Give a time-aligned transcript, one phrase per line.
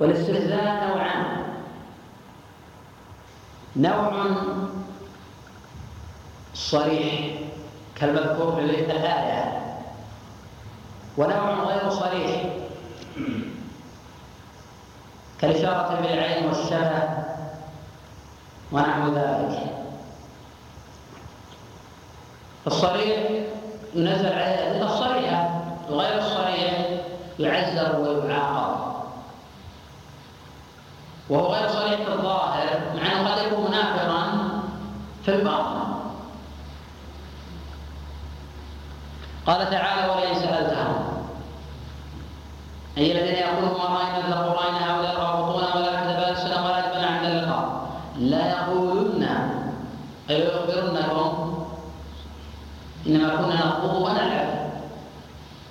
[0.00, 1.44] والاستهزاء نوعان.
[3.76, 4.26] نوع
[6.54, 7.38] صريح
[7.96, 9.62] كالمذكور في الآية
[11.16, 12.42] ونوع غير صريح
[15.40, 17.02] كالإشارة بالعين والشبه
[18.72, 19.58] ونحو ذلك.
[22.66, 23.30] الصريح
[23.94, 27.00] ينزل عليه الأدلة الصريحة وغير الصريح
[27.38, 28.93] يعزر ويعاقب.
[31.28, 34.24] وهو غير صريح في الظاهر مع أنه قد يكون منافرا
[35.24, 35.84] في الباطن.
[39.46, 41.04] قال تعالى ولئن سألتهم
[42.98, 47.24] أي الذين يقولون ما رأينا مثل قرآن هؤلاء رابطون ولا كذب السلام ولا جبنا عند
[47.24, 47.86] اللقاء.
[48.18, 49.22] لا يقولن
[50.30, 51.54] أي يخبرنكم
[53.06, 54.64] إنما كنا نخوض ونلعب.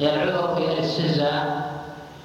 [0.00, 1.70] العذر في الاستهزاء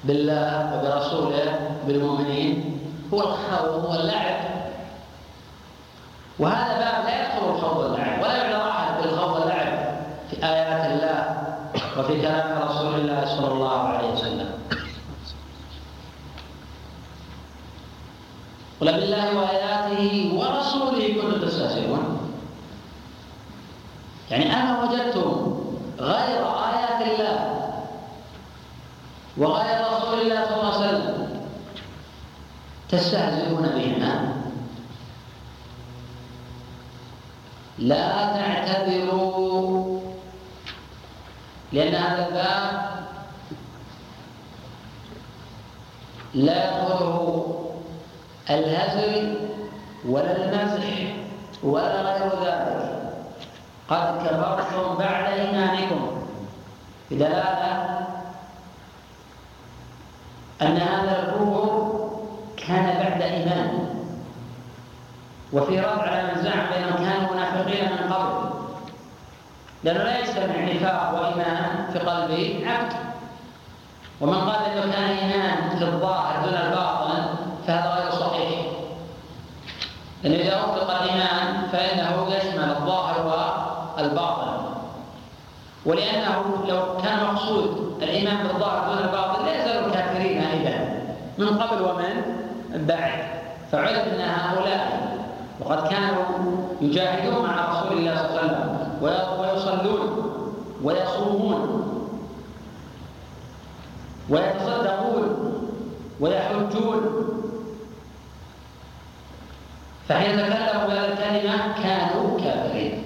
[0.04, 2.80] بالله وبرسوله بالمؤمنين
[3.12, 4.36] هو الخوض واللعب
[6.38, 9.98] وهذا باب لا يدخل الخوض واللعب ولا يعذر أحد بالخوض واللعب
[10.30, 11.42] في آيات الله
[11.98, 14.50] وفي كلام رسول الله صلى الله عليه وسلم.
[18.80, 22.32] قل بالله وآياته ورسوله كنتم تستهزئون.
[24.30, 25.56] يعني أما وجدتم
[26.00, 27.38] غير آيات الله
[29.36, 30.65] وغير رسول الله صلى الله عليه وسلم
[32.96, 34.36] تستهزئون بهما.
[37.78, 40.00] لا تعتذروا
[41.72, 42.96] لأن هذا الباب
[46.34, 47.46] لا يدخله
[48.50, 49.34] الهزل
[50.08, 50.86] ولا المزح
[51.62, 53.12] ولا غير ذلك.
[53.88, 56.02] قد كفرتم بعد إيمانكم.
[57.10, 58.06] بدلالة
[60.62, 61.55] أن هذا الكفر
[63.26, 63.88] كان بعد إيمان
[65.52, 68.50] وفي من زعم بأنهم كانوا منافقين من قبل.
[69.84, 72.30] لأنه لا يجتمع نفاق وإيمان في قلب
[72.66, 72.92] عبد.
[74.20, 77.24] ومن قال أنه كان إيمان في الظاهر دون الباطن
[77.66, 78.66] فهذا غير صحيح.
[80.22, 83.26] لأن إذا أطلق الإيمان فإنه يشمل الظاهر
[83.98, 84.56] والباطن.
[85.86, 91.00] ولأنه لو كان مقصود الإيمان بالظاهر دون الباطن لا يزالوا كافرين أيضا.
[91.38, 92.45] من قبل ومن؟
[92.76, 93.24] بعد
[93.72, 95.16] فعلم أن هؤلاء.
[95.60, 96.24] وقد كانوا
[96.80, 98.98] يجاهدون مع رسول الله صلى الله عليه وسلم
[99.40, 100.32] ويصلون
[100.82, 101.82] ويصومون
[104.28, 105.52] ويتصدقون
[106.20, 107.00] ويحجون.
[110.08, 113.02] فحين تكلموا بهذه الكلمة كانوا كافرين.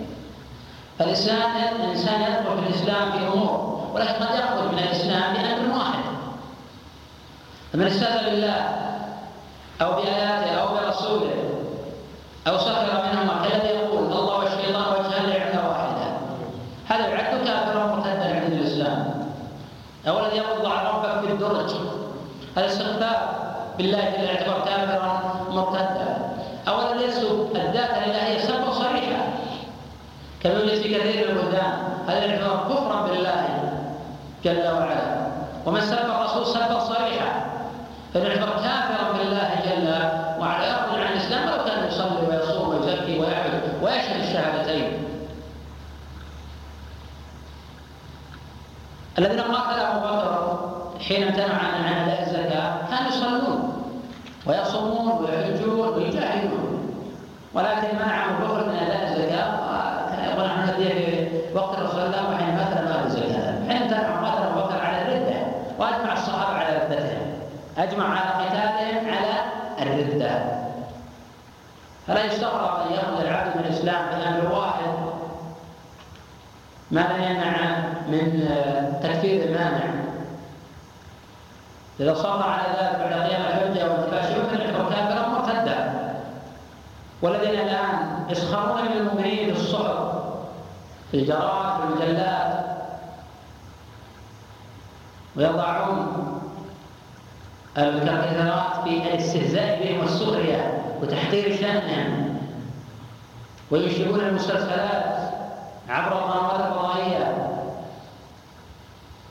[0.99, 6.05] فالإنسان الإنسان يدخل في الإسلام في أمور ولكن قد يخرج من الإسلام بأمر واحد.
[7.73, 8.90] فمن استهزأ بالله
[9.83, 11.35] أو بآياته أو برسوله
[12.49, 16.11] أو سخر منهما كالذي يقول الله والشيطان وجهان لعبة واحدة
[16.89, 19.25] هذا يعد كافرا مرتدا عن الإسلام؟
[20.09, 21.71] أو الذي يقول ضع ربك في الدرج؟
[22.57, 23.19] هذا استخفاف
[23.79, 26.17] بالله جل يعتبر كافرا مرتدا؟
[26.69, 29.33] أو الذي يسلب الذات الإلهية سبا صريحا؟
[30.43, 31.73] كما يوجد في كثير من البلدان
[32.09, 33.47] هذا يعتبر كفرا بالله
[34.45, 35.27] جل وعلا؟
[35.67, 37.51] ومن سب الرسول سبا صريحا؟
[38.13, 39.89] فيعتبر كافرا بالله جل
[40.41, 45.05] وعلا يخرج عن الاسلام ولو كان يصلي ويصوم ويزكي ويعبد ويشهد الشهادتين
[49.19, 50.71] الذين قاتل أبو بكر
[51.09, 53.73] حين امتنع عن اداء الزكاه كانوا يصلون
[54.47, 56.95] ويصومون ويحجون ويجاهدون.
[57.55, 59.61] ولكن منع أبو بكر من أداء الزكاة
[60.25, 63.69] يقول عن في وقت الرسول الله وحين مثل ما الزكاة.
[63.69, 65.41] حين قاتل أبو بكر على الرده
[65.79, 67.33] وأجمع الصحابة على ردتهم.
[67.79, 69.35] أجمع على قتالهم على
[69.83, 70.61] الردة.
[72.07, 74.81] فلا يستغرب أن يخرج العبد من الإسلام بأمر واحد.
[76.91, 77.79] ما لم يمنع
[78.09, 78.49] من
[79.21, 79.91] تكفير المانع
[82.01, 86.11] إذا صار على ذلك بعد قيام الحجة وانتفاء يمكن يعتبر كافرا مرتدا.
[87.23, 90.15] والذين الآن يسخرون من المؤمنين في الصحف
[91.11, 92.65] في الجرائد في المجلات
[95.37, 96.41] ويضعون
[97.79, 102.39] الكاريكاتيرات في الاستهزاء بهم والسخرية وتحقير شأنهم
[103.71, 105.33] وينشئون المسلسلات
[105.89, 107.51] عبر القنوات الفضائية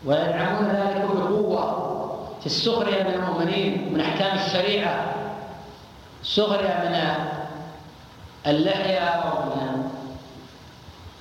[0.05, 1.89] ويدعمون ذلك بقوة
[2.25, 5.13] في السخرية من المؤمنين من أحكام الشريعة.
[6.21, 6.95] السخرية من
[8.51, 9.89] اللحية ومن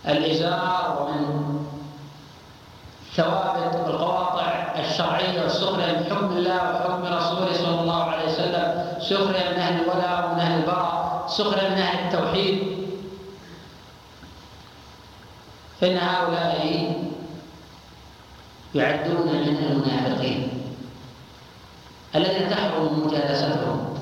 [0.09, 1.25] الإزار ومن
[3.15, 5.43] ثوابت القواطع الشرعية.
[5.43, 8.25] والسخرية من حكم الله وحكم رسوله صلى الله عليه
[9.01, 11.25] سخرية من أهل الولاء ومن أهل البراء.
[11.29, 12.79] سخرية من أهل التوحيد.
[15.81, 16.93] فإن هؤلاء
[18.75, 20.58] يعدون من المنافقين.
[22.15, 23.95] الذين تحرم مجالستهم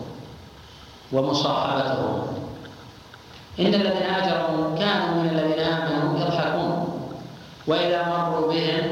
[1.12, 2.23] ومصاحبتهم.
[3.61, 7.00] إن الذين أجرموا كانوا من الذين آمنوا يضحكون.
[7.67, 8.85] وإذا مروا بهم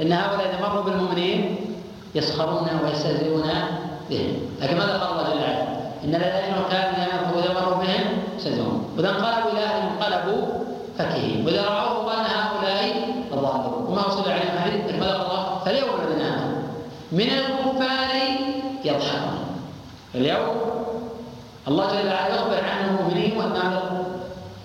[0.00, 1.56] إن هؤلاء إذا مروا بالمؤمنين
[2.14, 3.50] يسخرون ويستهزئون
[4.10, 4.34] بهم.
[4.60, 5.62] لكن ماذا قال الله جل وعلا؟
[6.04, 8.04] إن الذين كانوا ينفقوا إذا مروا بهم
[8.36, 8.94] يستهزئون.
[8.96, 10.42] وإذا انقلبوا إلى أهلهم انقلبوا
[10.98, 11.46] فكهين.
[11.46, 16.26] وإذا رأوهم قال هؤلاء الظالمون وما وصل عليهم أهل لكن ماذا قال الله فاليوم الذين
[16.26, 16.62] آمنوا
[17.12, 18.10] من الكفار
[18.84, 19.60] يضحكون.
[20.14, 20.56] اليوم
[21.68, 24.04] الله جل وعلا يخبر عن المؤمنين وانهم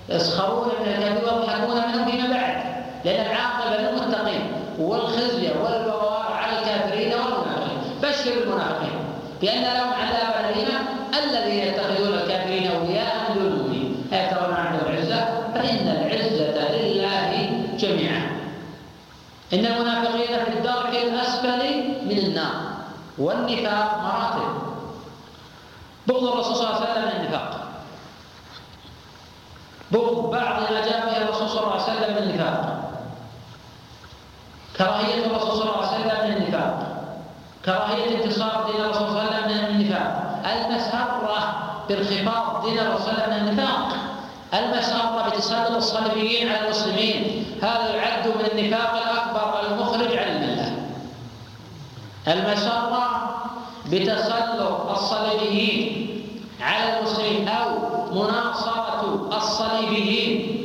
[0.09, 2.63] يسخرون من الكافرين ويضحكون منهم فيما بعد.
[3.05, 7.79] لأن العاقبة للمتقين والخزي والبوار على الكافرين والمنافقين.
[8.03, 9.05] بشر المنافقين.
[9.41, 10.79] بأن لهم عذابا اليما
[11.23, 18.21] الذين يتخذون الكافرين اولياء من دون المؤمنين ايترون عندهم العزه فان العزه لله جميعا
[19.53, 21.59] ان المنافقين في الدرك الاسفل
[22.05, 22.55] من النار
[23.55, 24.65] والنفاق مراتب.
[26.07, 27.61] بغض الرسول صلى الله عليه وسلم النفاق
[29.91, 32.91] بغض بعض ما جاء به الرسول صلى الله عليه وسلم من النفاق
[34.77, 36.73] كراهية الرسول صلى الله عليه وسلم من النفاق
[37.65, 41.03] كراهية انتصار دين الرسول صلى الله عليه وسلم من النفاق المسرة
[41.89, 43.87] بانخفاض دين الرسول صلى الله عليه وسلم من النفاق
[44.53, 47.45] المسرة بتسلط الصليبيين على المسلمين.
[47.61, 50.71] هذا يعد من النفاق الأكبر المخرج عن الملة.
[52.27, 53.14] المسرة
[53.91, 56.05] بتسلط الصليبيين
[56.61, 57.69] على المسلمين أو
[58.11, 60.55] مناصرة الصليبيين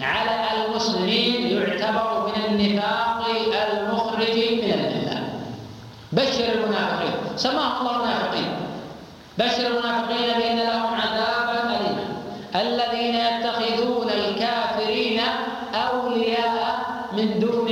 [0.00, 3.26] على المسلمين يعتبر من النفاق
[3.72, 5.28] المخرج من الملة
[6.12, 7.12] بشر المنافقين.
[7.36, 8.50] سماهم الله منافقين
[9.38, 12.06] بشر المنافقين بأن لهم عذابا أليما.
[12.54, 15.20] الذين يتخذون الكافرين
[15.74, 16.78] أولياء
[17.12, 17.68] من دون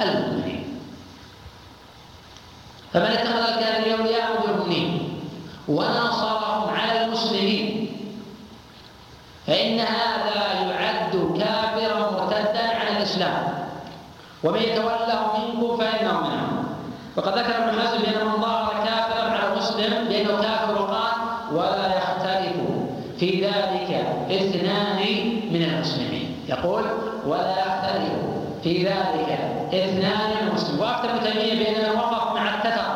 [0.00, 0.64] المؤمنين.
[2.92, 4.72] فمن اتخذ الكافرين أولياء من دون
[5.68, 7.88] وناصرهم على المسلمين.
[9.46, 13.56] فإن هذا يعد كافرا مرتدا عن الإسلام.
[14.44, 16.66] ومن يتوله منكم فإنه منهم
[17.16, 21.12] وقد ذكر ابن حزم بأن من ظاهر كافرا على مسلم بأنه كافر وقال
[21.52, 22.56] ولا يختلف
[23.18, 24.98] في ذلك اثنان
[25.50, 26.82] من المسلمين يقول
[27.26, 28.12] ولا يختلف
[28.62, 29.38] في ذلك
[29.72, 32.86] اثنان من المسلمين وأكثر ابن تيميه بان من وقف مع التتر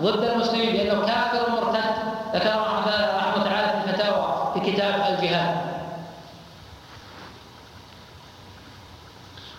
[0.00, 2.15] ضد المسلمين بأنه كافر مرتد.
[2.36, 5.56] ذكر رحمه تعالى في الفتاوى في كتاب الجهاد.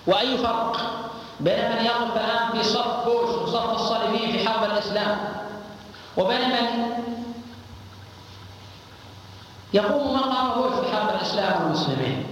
[0.08, 0.78] وأي فرق
[1.40, 5.18] بين من يقف الآن في صف بوش وصف الصليبيين في حرب الإسلام
[6.18, 6.94] وبين من
[9.74, 12.26] يقوم مقام بوش في حرب الإسلام والمسلمين؟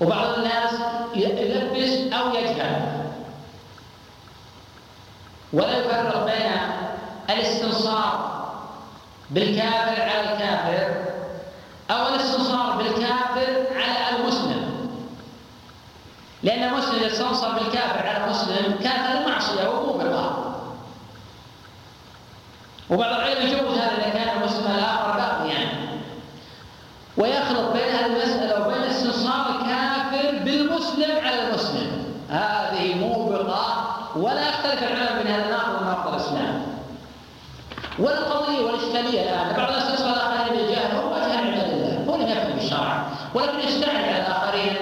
[0.00, 0.72] وبعض الناس
[1.14, 3.00] يلبس أو يجهل
[5.52, 6.49] ولا يفرق بين
[7.32, 8.40] الاستنصار
[9.30, 10.94] بالكافر على الكافر
[11.90, 14.90] أو الاستنصار بالكافر على المسلم.
[16.42, 20.54] لأن المسلم يستنصر بالكافر على المسلم كافر معصية وموبقه
[22.90, 25.68] وبعض العلم يجوز هذا إذا كان المسلم الآخر باقيا.
[27.16, 32.14] ويخلط بين هذه المسألة وبين استنصار الكافر بالمسلم على المسلم.
[32.30, 35.79] هذه موبقه ولا يختلف العلم بين هذا الاسلام
[38.00, 42.04] والقضية والإشكالية الان بعض الناس الآخرين بالجهل هو جهل عباد الله.
[42.08, 43.06] هو لم يفهم بالشرع.
[43.34, 44.76] ولكن يستعجل على الآخرين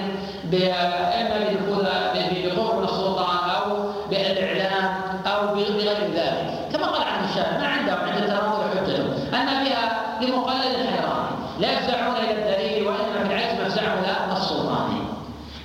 [0.53, 6.69] اما بدخول بقرب من السلطان أو بالاعلام أو بغير ذلك.
[6.73, 9.03] كما قال عن الشافعي ما عندهم عند التناظر حجته
[9.41, 9.85] أن فيها
[10.21, 11.25] لمقلد حيران
[11.59, 15.05] لا يفزعون إلى الدليل وإنما في العكس يفزعون إلى السلطان.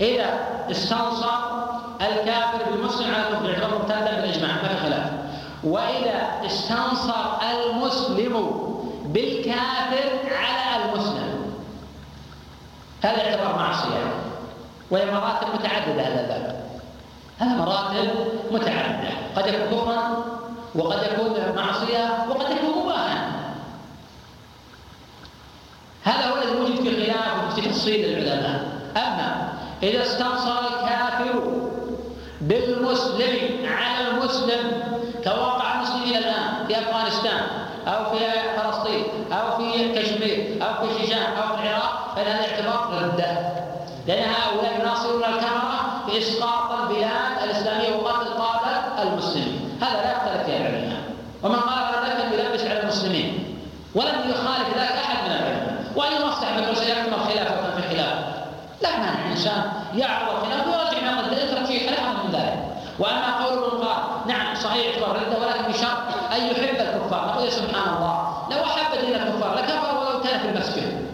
[0.00, 0.26] إذا
[0.70, 1.30] استنصر
[2.00, 5.10] الكافر بالمسلم على الكفر يعتبر مرتدا بالإجماع ما في خلاف.
[5.64, 7.14] وإذا استنصر
[8.36, 8.74] المسلم
[9.04, 11.54] بالكافر على المسلم.
[13.02, 14.12] هذا يعتبر معصية.
[14.90, 16.64] وهي مراتب متعددة هذا الباب.
[17.38, 18.10] هذا مراتب
[18.50, 19.10] متعددة.
[19.36, 20.24] قد يكون كفرا
[20.74, 23.30] وقد يكون معصية وقد يكون مباحا.
[26.04, 28.64] هذا هو الذي وجد في خلاف في تفصيل العلماء.
[28.96, 31.42] أما إذا استنصر الكافر
[32.40, 34.82] بالمسلم على المسلم
[35.24, 37.40] كواقع المسلمين الآن في أفغانستان
[37.86, 38.18] أو في
[38.56, 43.54] فلسطين أو في كشمير أو في الشيشان أو في العراق فان هذا اعتبار رده
[44.06, 49.78] لأن هؤلاء يناصرون الكاميرا في اسقاط البلاد الإسلامية وقتل قاده المسلمين.
[49.82, 51.02] هذا لا يختلف فيه العلماء
[51.42, 53.56] ومن قال ذلك يلبس على المسلمين.
[53.94, 55.84] ولم يخالف ذلك أحد من العلماء.
[55.96, 58.24] وأن يصلح مدرسه يكمل خلافة في خلافه
[58.82, 59.62] لا مانع الانسان
[59.94, 62.64] يعرض خلافه ويرجع من يترك شيء من ذلك.
[62.98, 65.98] وأما قول قال نعم صحيح اعتبار رده ولكن بشرط
[66.32, 66.73] أن يحب
[67.44, 71.06] الكفار نقول سبحان الله لو أحب دين الكفار لكفر ولو كان في المسجد.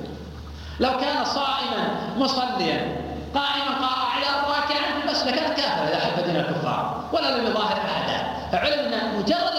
[0.80, 2.96] لو كان صائما مصليا
[3.34, 8.26] قائما قاعدا راكعا في المسجد لكان كافرا إذا أحب دين الكفار ولا لم يظاهر أحدا.
[8.52, 9.56] فعلم ان مجرد